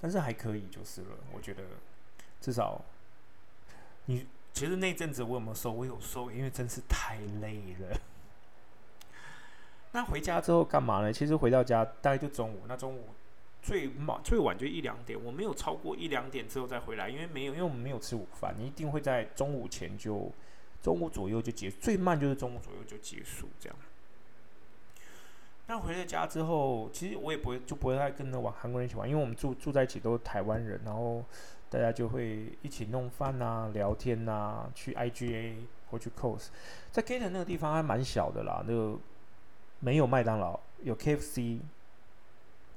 [0.00, 1.16] 但是还可以就是了。
[1.32, 1.62] 我觉得
[2.40, 2.84] 至少
[4.06, 5.70] 你其实那阵子我有没有瘦？
[5.70, 8.00] 我有瘦，因为真是太累了。
[9.92, 11.12] 那回家之后干嘛呢？
[11.12, 13.08] 其实回到家大概就中午，那中午
[13.60, 20.30] 最晚最晚就一两点，我没有超过一两点之后再回来，因为没有，因为我们没有吃午饭，你一定会在中午前就
[20.80, 23.76] 中午左右就结，最慢就是中午左右就结束这样。
[25.66, 31.24] 那回了家之后，其实我也不会就不会再跟着玩韩国人一起玩，因为我们住住在一起都是台湾人，然后
[31.68, 35.54] 大家就会一起弄饭啊、聊天啊，去 IGA
[35.90, 36.46] 或去 COS，
[36.92, 38.96] 在 Gaten 那个地方还蛮小的啦，那个。
[39.80, 41.58] 没有麦当劳，有 KFC，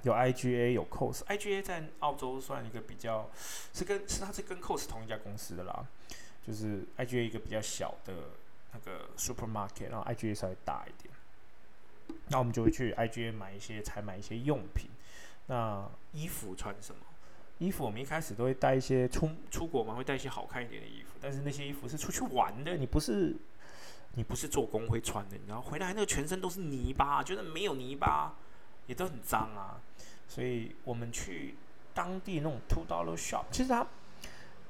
[0.03, 1.23] 有 IGA，有 COS。
[1.25, 3.29] IGA 在澳洲算一个比较，
[3.73, 5.85] 是跟是它是跟 COS 同一家公司的啦，
[6.47, 8.13] 就是 IGA 一个比较小的
[8.73, 11.13] 那个 supermarket，然后 IGA 稍微大一点。
[12.29, 14.89] 那我们就会去 IGA 买一些，采买一些用品。
[15.47, 17.01] 那衣服穿什么？
[17.59, 23.35] 衣服我们一开始都会带一些出出国嘛，会带一些好看一点的衣服，但是那些衣服是出去玩的，你不是。
[24.15, 28.35] 你不是做工会穿的，你知道回来那个全身都是泥巴，觉得没有泥巴
[28.87, 29.81] 也都很脏啊。
[30.27, 31.55] 所以我们去
[31.93, 33.85] 当地那种 two dollar shop，其实它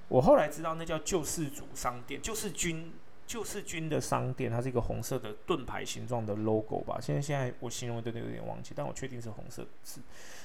[0.07, 2.93] 我后来知道那叫救世主商店，救世军
[3.27, 6.99] 救世军的商店，它是一个红色的盾牌形状的 logo 吧。
[7.01, 10.01] 现在现在我形容真的有点忘记，但我确定是红色字。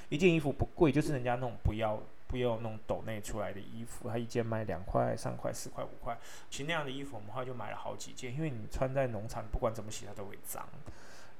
[0.08, 2.02] 一件衣服不贵，就是人家那种不要。
[2.28, 6.16] 不要那种抖内出来的衣服，它一件卖两块、三块、四块、五块。
[6.50, 10.68] 其实那样的衣服，我们后来就买了好几件，因为你穿在农场，不管怎么洗它都会脏。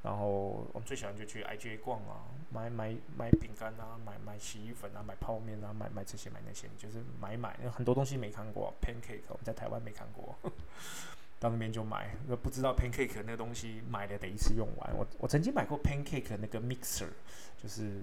[0.01, 7.59] 然后我们最喜欢就去 IGA 逛啊，买买买饼干啊，买买洗衣粉啊，买泡面啊，买买这些买那些，就是买买。
[7.71, 10.37] 很多东西没看过，pancake 我们在台湾没看过，
[11.41, 12.15] 到那边就买。
[12.29, 14.97] 那不知道 pancake 那个东西买了得一次用完。
[14.97, 17.09] 我我曾经买过 pancake 那个 mixer，
[17.61, 18.01] 就是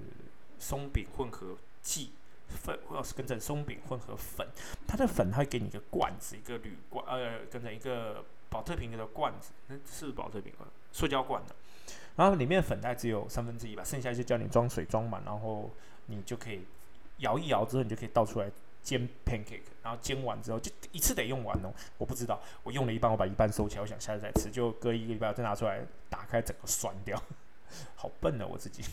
[0.60, 2.12] 松饼混合剂。
[2.47, 4.47] 粉或者是跟着松饼混合粉，
[4.88, 11.55] 它的粉它会给你一个罐子，一个铝罐，呃，跟着一个保特瓶的罐子，那是保特瓶罐，塑胶罐的。
[12.15, 15.69] 然后里面粉大概只有三分之一吧，剩下就叫你装水装满，然后
[16.05, 16.65] 你就可以
[17.17, 18.49] 摇一摇之后，你就可以倒出来
[18.81, 19.62] 煎 pancake。
[19.84, 21.73] 然后煎完之后就一次得用完哦。
[21.97, 27.21] 我不知道，我用了一半，我把一半收起来，我想下次再吃，就隔一个礼拜再拿出来打开，整个酸掉，
[27.95, 28.84] 好笨啊我自己。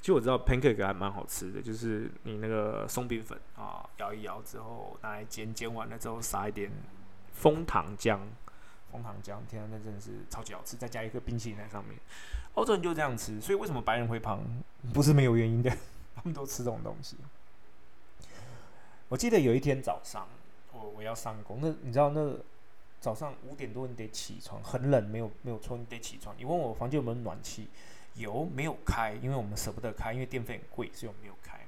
[0.00, 6.70] 其实我知道 pancake 还蛮好吃的，就是你那个松饼粉啊，摇一摇之后拿来煎，煎完了之后撒一点
[7.34, 8.20] 枫糖浆，
[8.92, 11.98] 枫糖浆，天啊，那真的是超级好吃，再加一个冰淇淋在上面。
[12.54, 14.40] 欧洲人就这样吃，所以为什么白人会胖，
[14.94, 15.70] 不是没有原因的，
[16.14, 17.16] 他们都吃这种东西。
[19.08, 20.28] 我记得有一天早上，
[20.72, 22.34] 我我要上工，那你知道那
[23.00, 26.34] 早上五点多你得起床，很冷，没有没有错，你得起床。
[26.38, 27.68] 你问我房间有没有暖气？
[28.18, 31.58] 油没有开，因为我们舍不得开，因为电费很贵，所以我们没有开。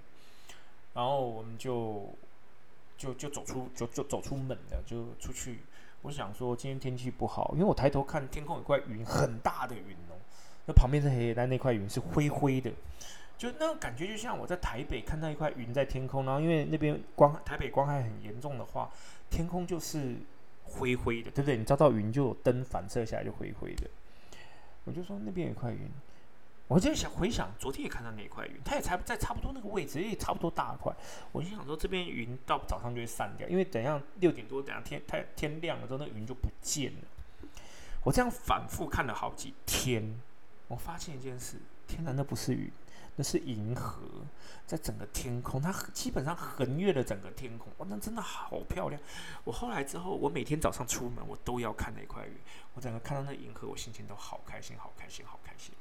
[0.92, 2.12] 然后我们就
[2.98, 5.60] 就就走出就就走出门了，就出去。
[6.02, 10.18] 我想说今天天气不好，因为我抬头看天空有块云，很大的云哦。
[10.66, 12.70] 那旁边是黑，但那块云是灰灰的，
[13.38, 18.90] 就那种感觉就像我在台北看到一块云在天空，然后因为那边光台北光害很严重的话，
[19.30, 20.16] 天空就是
[20.64, 21.56] 灰灰的，对不对？
[21.56, 23.88] 你照到云就有灯反射下来就灰灰的。
[24.84, 25.88] 我就说那边有块云。
[26.70, 30.94] 我就想回想，昨天也看到那一块云，它也才在差不多那个位置，也差不多大块。
[31.32, 37.08] 我就想说，这边云到早上就会散掉，因为等一下六点多，等下天太天亮了之后，那云就不见了。
[38.04, 40.16] 我这样反复看了好几天，
[40.68, 41.56] 我发现一件事：
[41.88, 42.70] 天哪，那不是云，
[43.16, 44.02] 那是银河，
[44.64, 47.72] 在整个天空，它基本上横越了整个天空。
[47.78, 49.02] 哇，那真的好漂亮！
[49.42, 52.32] 我后来之后，我每天早上出门，我都要看那块云。
[52.74, 55.74] 我整个看到那银河，我心情都好开心，好开心，好开心。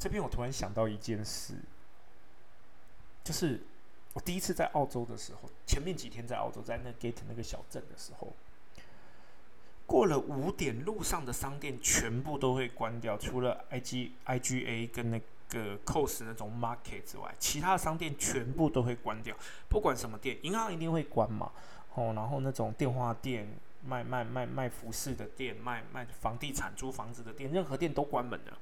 [0.00, 1.52] 这边我突然想到一件事，
[3.22, 3.60] 就是
[4.14, 8.32] 我第一次在澳洲的时候，前面几天在澳洲，在那 Gate 那个小镇的时候，
[9.86, 19.36] 过了五点，路上的商店全部都会关掉，除了 IG IGA 跟那个 COS 那种 Market 之外，其他的商店全部都会关掉。
[19.68, 21.52] 不管什么店，银行一定会关嘛，
[21.92, 23.46] 哦，然后那种电话店、
[23.84, 28.58] 卖卖卖卖服饰的店、卖卖房地产租房子的店，任何店都关门了。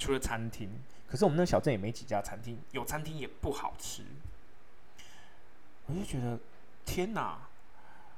[0.00, 0.68] 除了餐厅，
[1.06, 4.02] 可是我们那小镇也没几家餐厅，有餐厅也不好吃。
[5.86, 6.38] 我就觉得，
[6.86, 7.38] 天哪！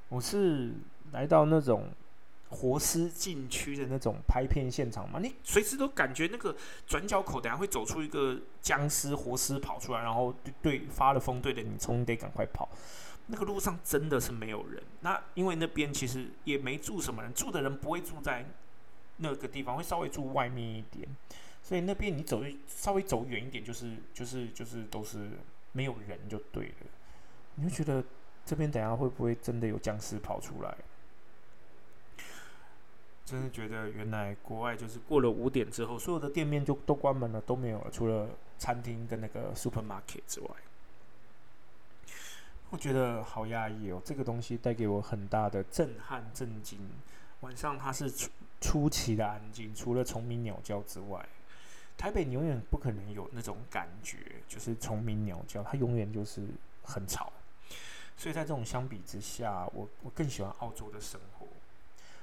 [0.08, 0.72] 我是
[1.10, 1.88] 来到那种
[2.50, 5.18] 活尸禁区的那种拍片现场嘛？
[5.18, 6.54] 你随时都感觉那个
[6.86, 12.68] 转角口，等下会走出一个僵尸活尸跑出来，然后对发了疯对着你冲，得赶快跑。
[13.26, 14.82] 那个路上真的是没有人。
[15.00, 18.44] 那因为那边其实也没住什么人，住的人不会住在
[19.16, 21.08] 那个地方，会稍微住外面一点。
[21.72, 25.30] 所以那边你走稍微走远一点，就是就是就是都是
[25.72, 26.74] 没有人就对了。
[27.54, 28.04] 你就觉得
[28.44, 30.76] 这边等下会不会真的有僵尸跑出来？
[33.24, 40.50] 真的觉得原来国外就是过了五点之后，所有的店面就都关门了，都没有了，除了餐厅跟那个 supermarket 之外。
[42.68, 46.78] 我觉得好压抑哦，这个东西带给我很大的震撼、震惊。
[47.40, 51.26] 晚上它是出出奇的安静，除了虫鸣鸟叫之外，
[52.02, 54.16] 台北你永远不可能有那种感觉，
[54.48, 56.44] 就是虫鸣鸟叫，它永远就是
[56.82, 57.32] 很吵。
[58.16, 61.46] 所以在这种相比之下，我我更喜欢澳洲的生活。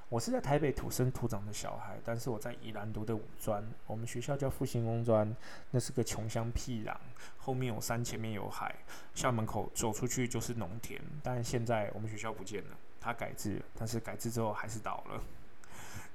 [0.09, 5.33] 我是在台北土生土长的小孩，但是我在宜兰读的五专，我们学校叫复兴工专，
[5.71, 6.93] 那是个穷乡僻壤，
[7.37, 8.75] 后面有山，前面有海，
[9.15, 11.01] 校门口走出去就是农田。
[11.23, 15.23] 但现在我们学校不见了，它改制，但是改制之后还是倒了，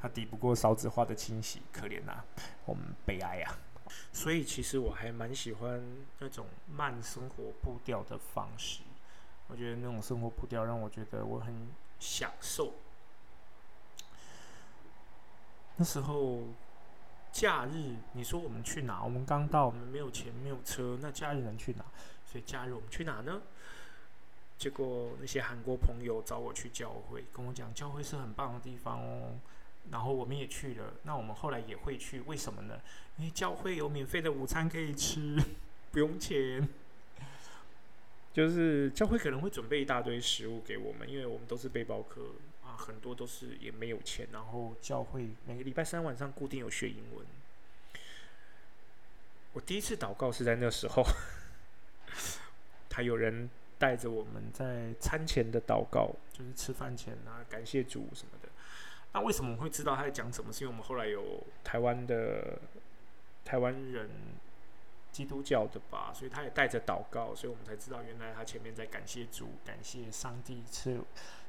[0.04, 2.22] 它抵不过少子化的侵袭，可怜呐，
[2.66, 3.56] 我们悲哀啊。
[4.12, 5.82] 所以其实我还蛮喜欢
[6.18, 8.82] 那种慢生活步调的方式，
[9.48, 12.74] 我觉得那种生活步调让我觉得我很享受。
[15.76, 16.42] 那时候
[17.32, 19.02] 假日，你说我们去哪？
[19.02, 21.84] 我们刚到，我们没有钱，没有车，那假日能去哪？
[22.30, 23.40] 所以假日我们去哪呢？
[24.58, 29.40] 结果那些韩国朋友找我去教会，跟我讲教会是很棒的地方哦。
[29.90, 32.80] 然后我们也去了，那我们后来也会去，为什么呢？
[33.18, 35.36] 因为教会有免费的午餐可以吃，
[35.92, 36.68] 不用钱。
[38.32, 42.22] 就是教会可能会准备一大堆食物给我们，因为我们都是背包客
[42.64, 42.74] 啊。
[42.76, 47.24] 很多都是也没有钱，然后教会每个礼拜三晚上固定有学英文。
[49.52, 51.04] 我第一次祷告是在那时候，
[52.90, 58.43] 他有人带着我们在餐前的祷告，就是吃饭前啊，感谢主什么的。
[59.14, 60.52] 那为什么会知道他在讲什么？
[60.52, 62.58] 是因为我们后来有台湾的
[63.46, 64.10] 台湾人。
[65.14, 71.00] 基督教的吧，所以他也带着祷告，所以我们才知道原来他前面在感谢主，感谢上帝赐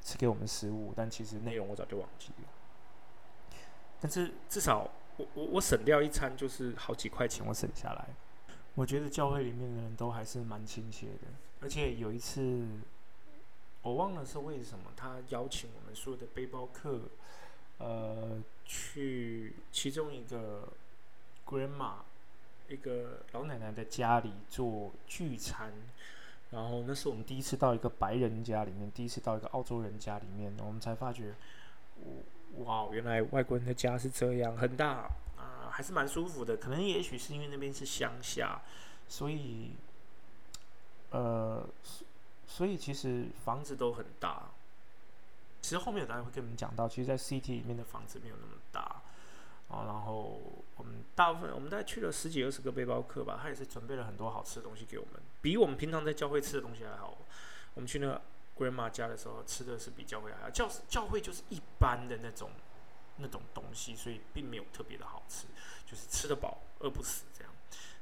[0.02, 3.60] 赐给我们食物，但其实内容我早就忘记了。
[4.00, 4.88] 但是至少
[5.18, 8.08] 我我我省掉一餐就是好几块钱，我省下来。
[8.76, 11.28] 我觉得教会里面的人都还是蛮亲切的，
[11.60, 12.68] 而且有一次
[13.82, 17.02] 我忘了是为什么，他邀请我们所有的背包客，
[17.78, 20.68] 呃，去其中一个
[21.46, 21.94] grandma。
[22.68, 25.72] 一个老奶奶的家里做聚餐，
[26.50, 31.36] 然后那是我们第一次到一个白人家里面，第一次到一个澳洲人家里面，我们才发觉，
[32.58, 35.08] 哇，原来外国人的家是这样，很大
[35.38, 36.58] 啊，还是蛮舒服的。
[36.58, 38.60] 可能也许是因为那边是乡下，
[39.08, 39.74] 所以，
[41.12, 41.64] 呃，
[42.48, 44.50] 所以其实房子都很大。
[45.66, 49.02] 其实后面有大家会跟我们讲到，其实，在 CT 里面的房子没有那么大。
[49.68, 50.40] 啊，然后
[50.76, 57.18] 我们大部分，我们大概去了十几二十个背包客吧，他也是准备了很多好吃的东西给我们，比我们平常在教会吃的东西还好。
[57.74, 58.22] 我们去那个
[58.56, 60.52] grandma 家的时候，吃的是比教会还好。
[60.52, 62.52] 教教会就是一般的那种
[63.18, 65.48] 那种东西，所以并没有特别的好吃，
[65.88, 67.52] 就是吃得饱，饿不死这样。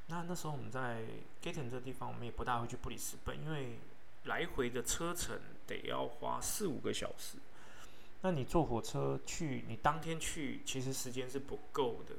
[0.08, 1.02] 那那时候我们在
[1.42, 3.80] Gaten 这个地方，我们也不大会去布里斯本，因为
[4.26, 7.38] 来回的车程得要花四五个小时。
[8.26, 12.16] 那你坐火车去，你当天去其实时间是不够的，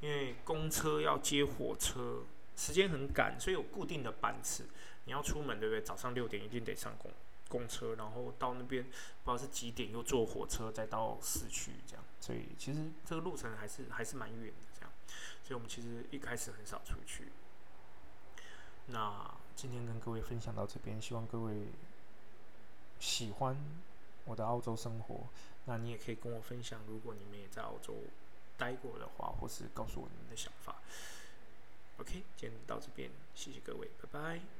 [0.00, 4.66] 因为公车要接火车，时间很赶，所以有固定的班次。
[5.06, 5.80] 你要出门，对不对？
[5.80, 7.10] 早上六点一定得上公
[7.48, 8.92] 公车，然后到那边不知
[9.24, 12.04] 道是几点又坐火车再到市区这样。
[12.20, 14.92] 所以其实这个路程还是还是蛮远的这样。
[15.42, 17.32] 所以我们其实一开始很少出去。
[18.88, 21.68] 那今天跟各位分享到这边，希望各位
[23.00, 23.56] 喜欢。
[24.26, 25.26] 我的澳洲生活，
[25.64, 27.94] 那你也可以跟我分享，如果你们也在澳洲
[28.58, 30.76] 待过的话，或是告诉我你们的想法。
[31.98, 34.55] OK，今天到这边，谢谢各位，拜拜。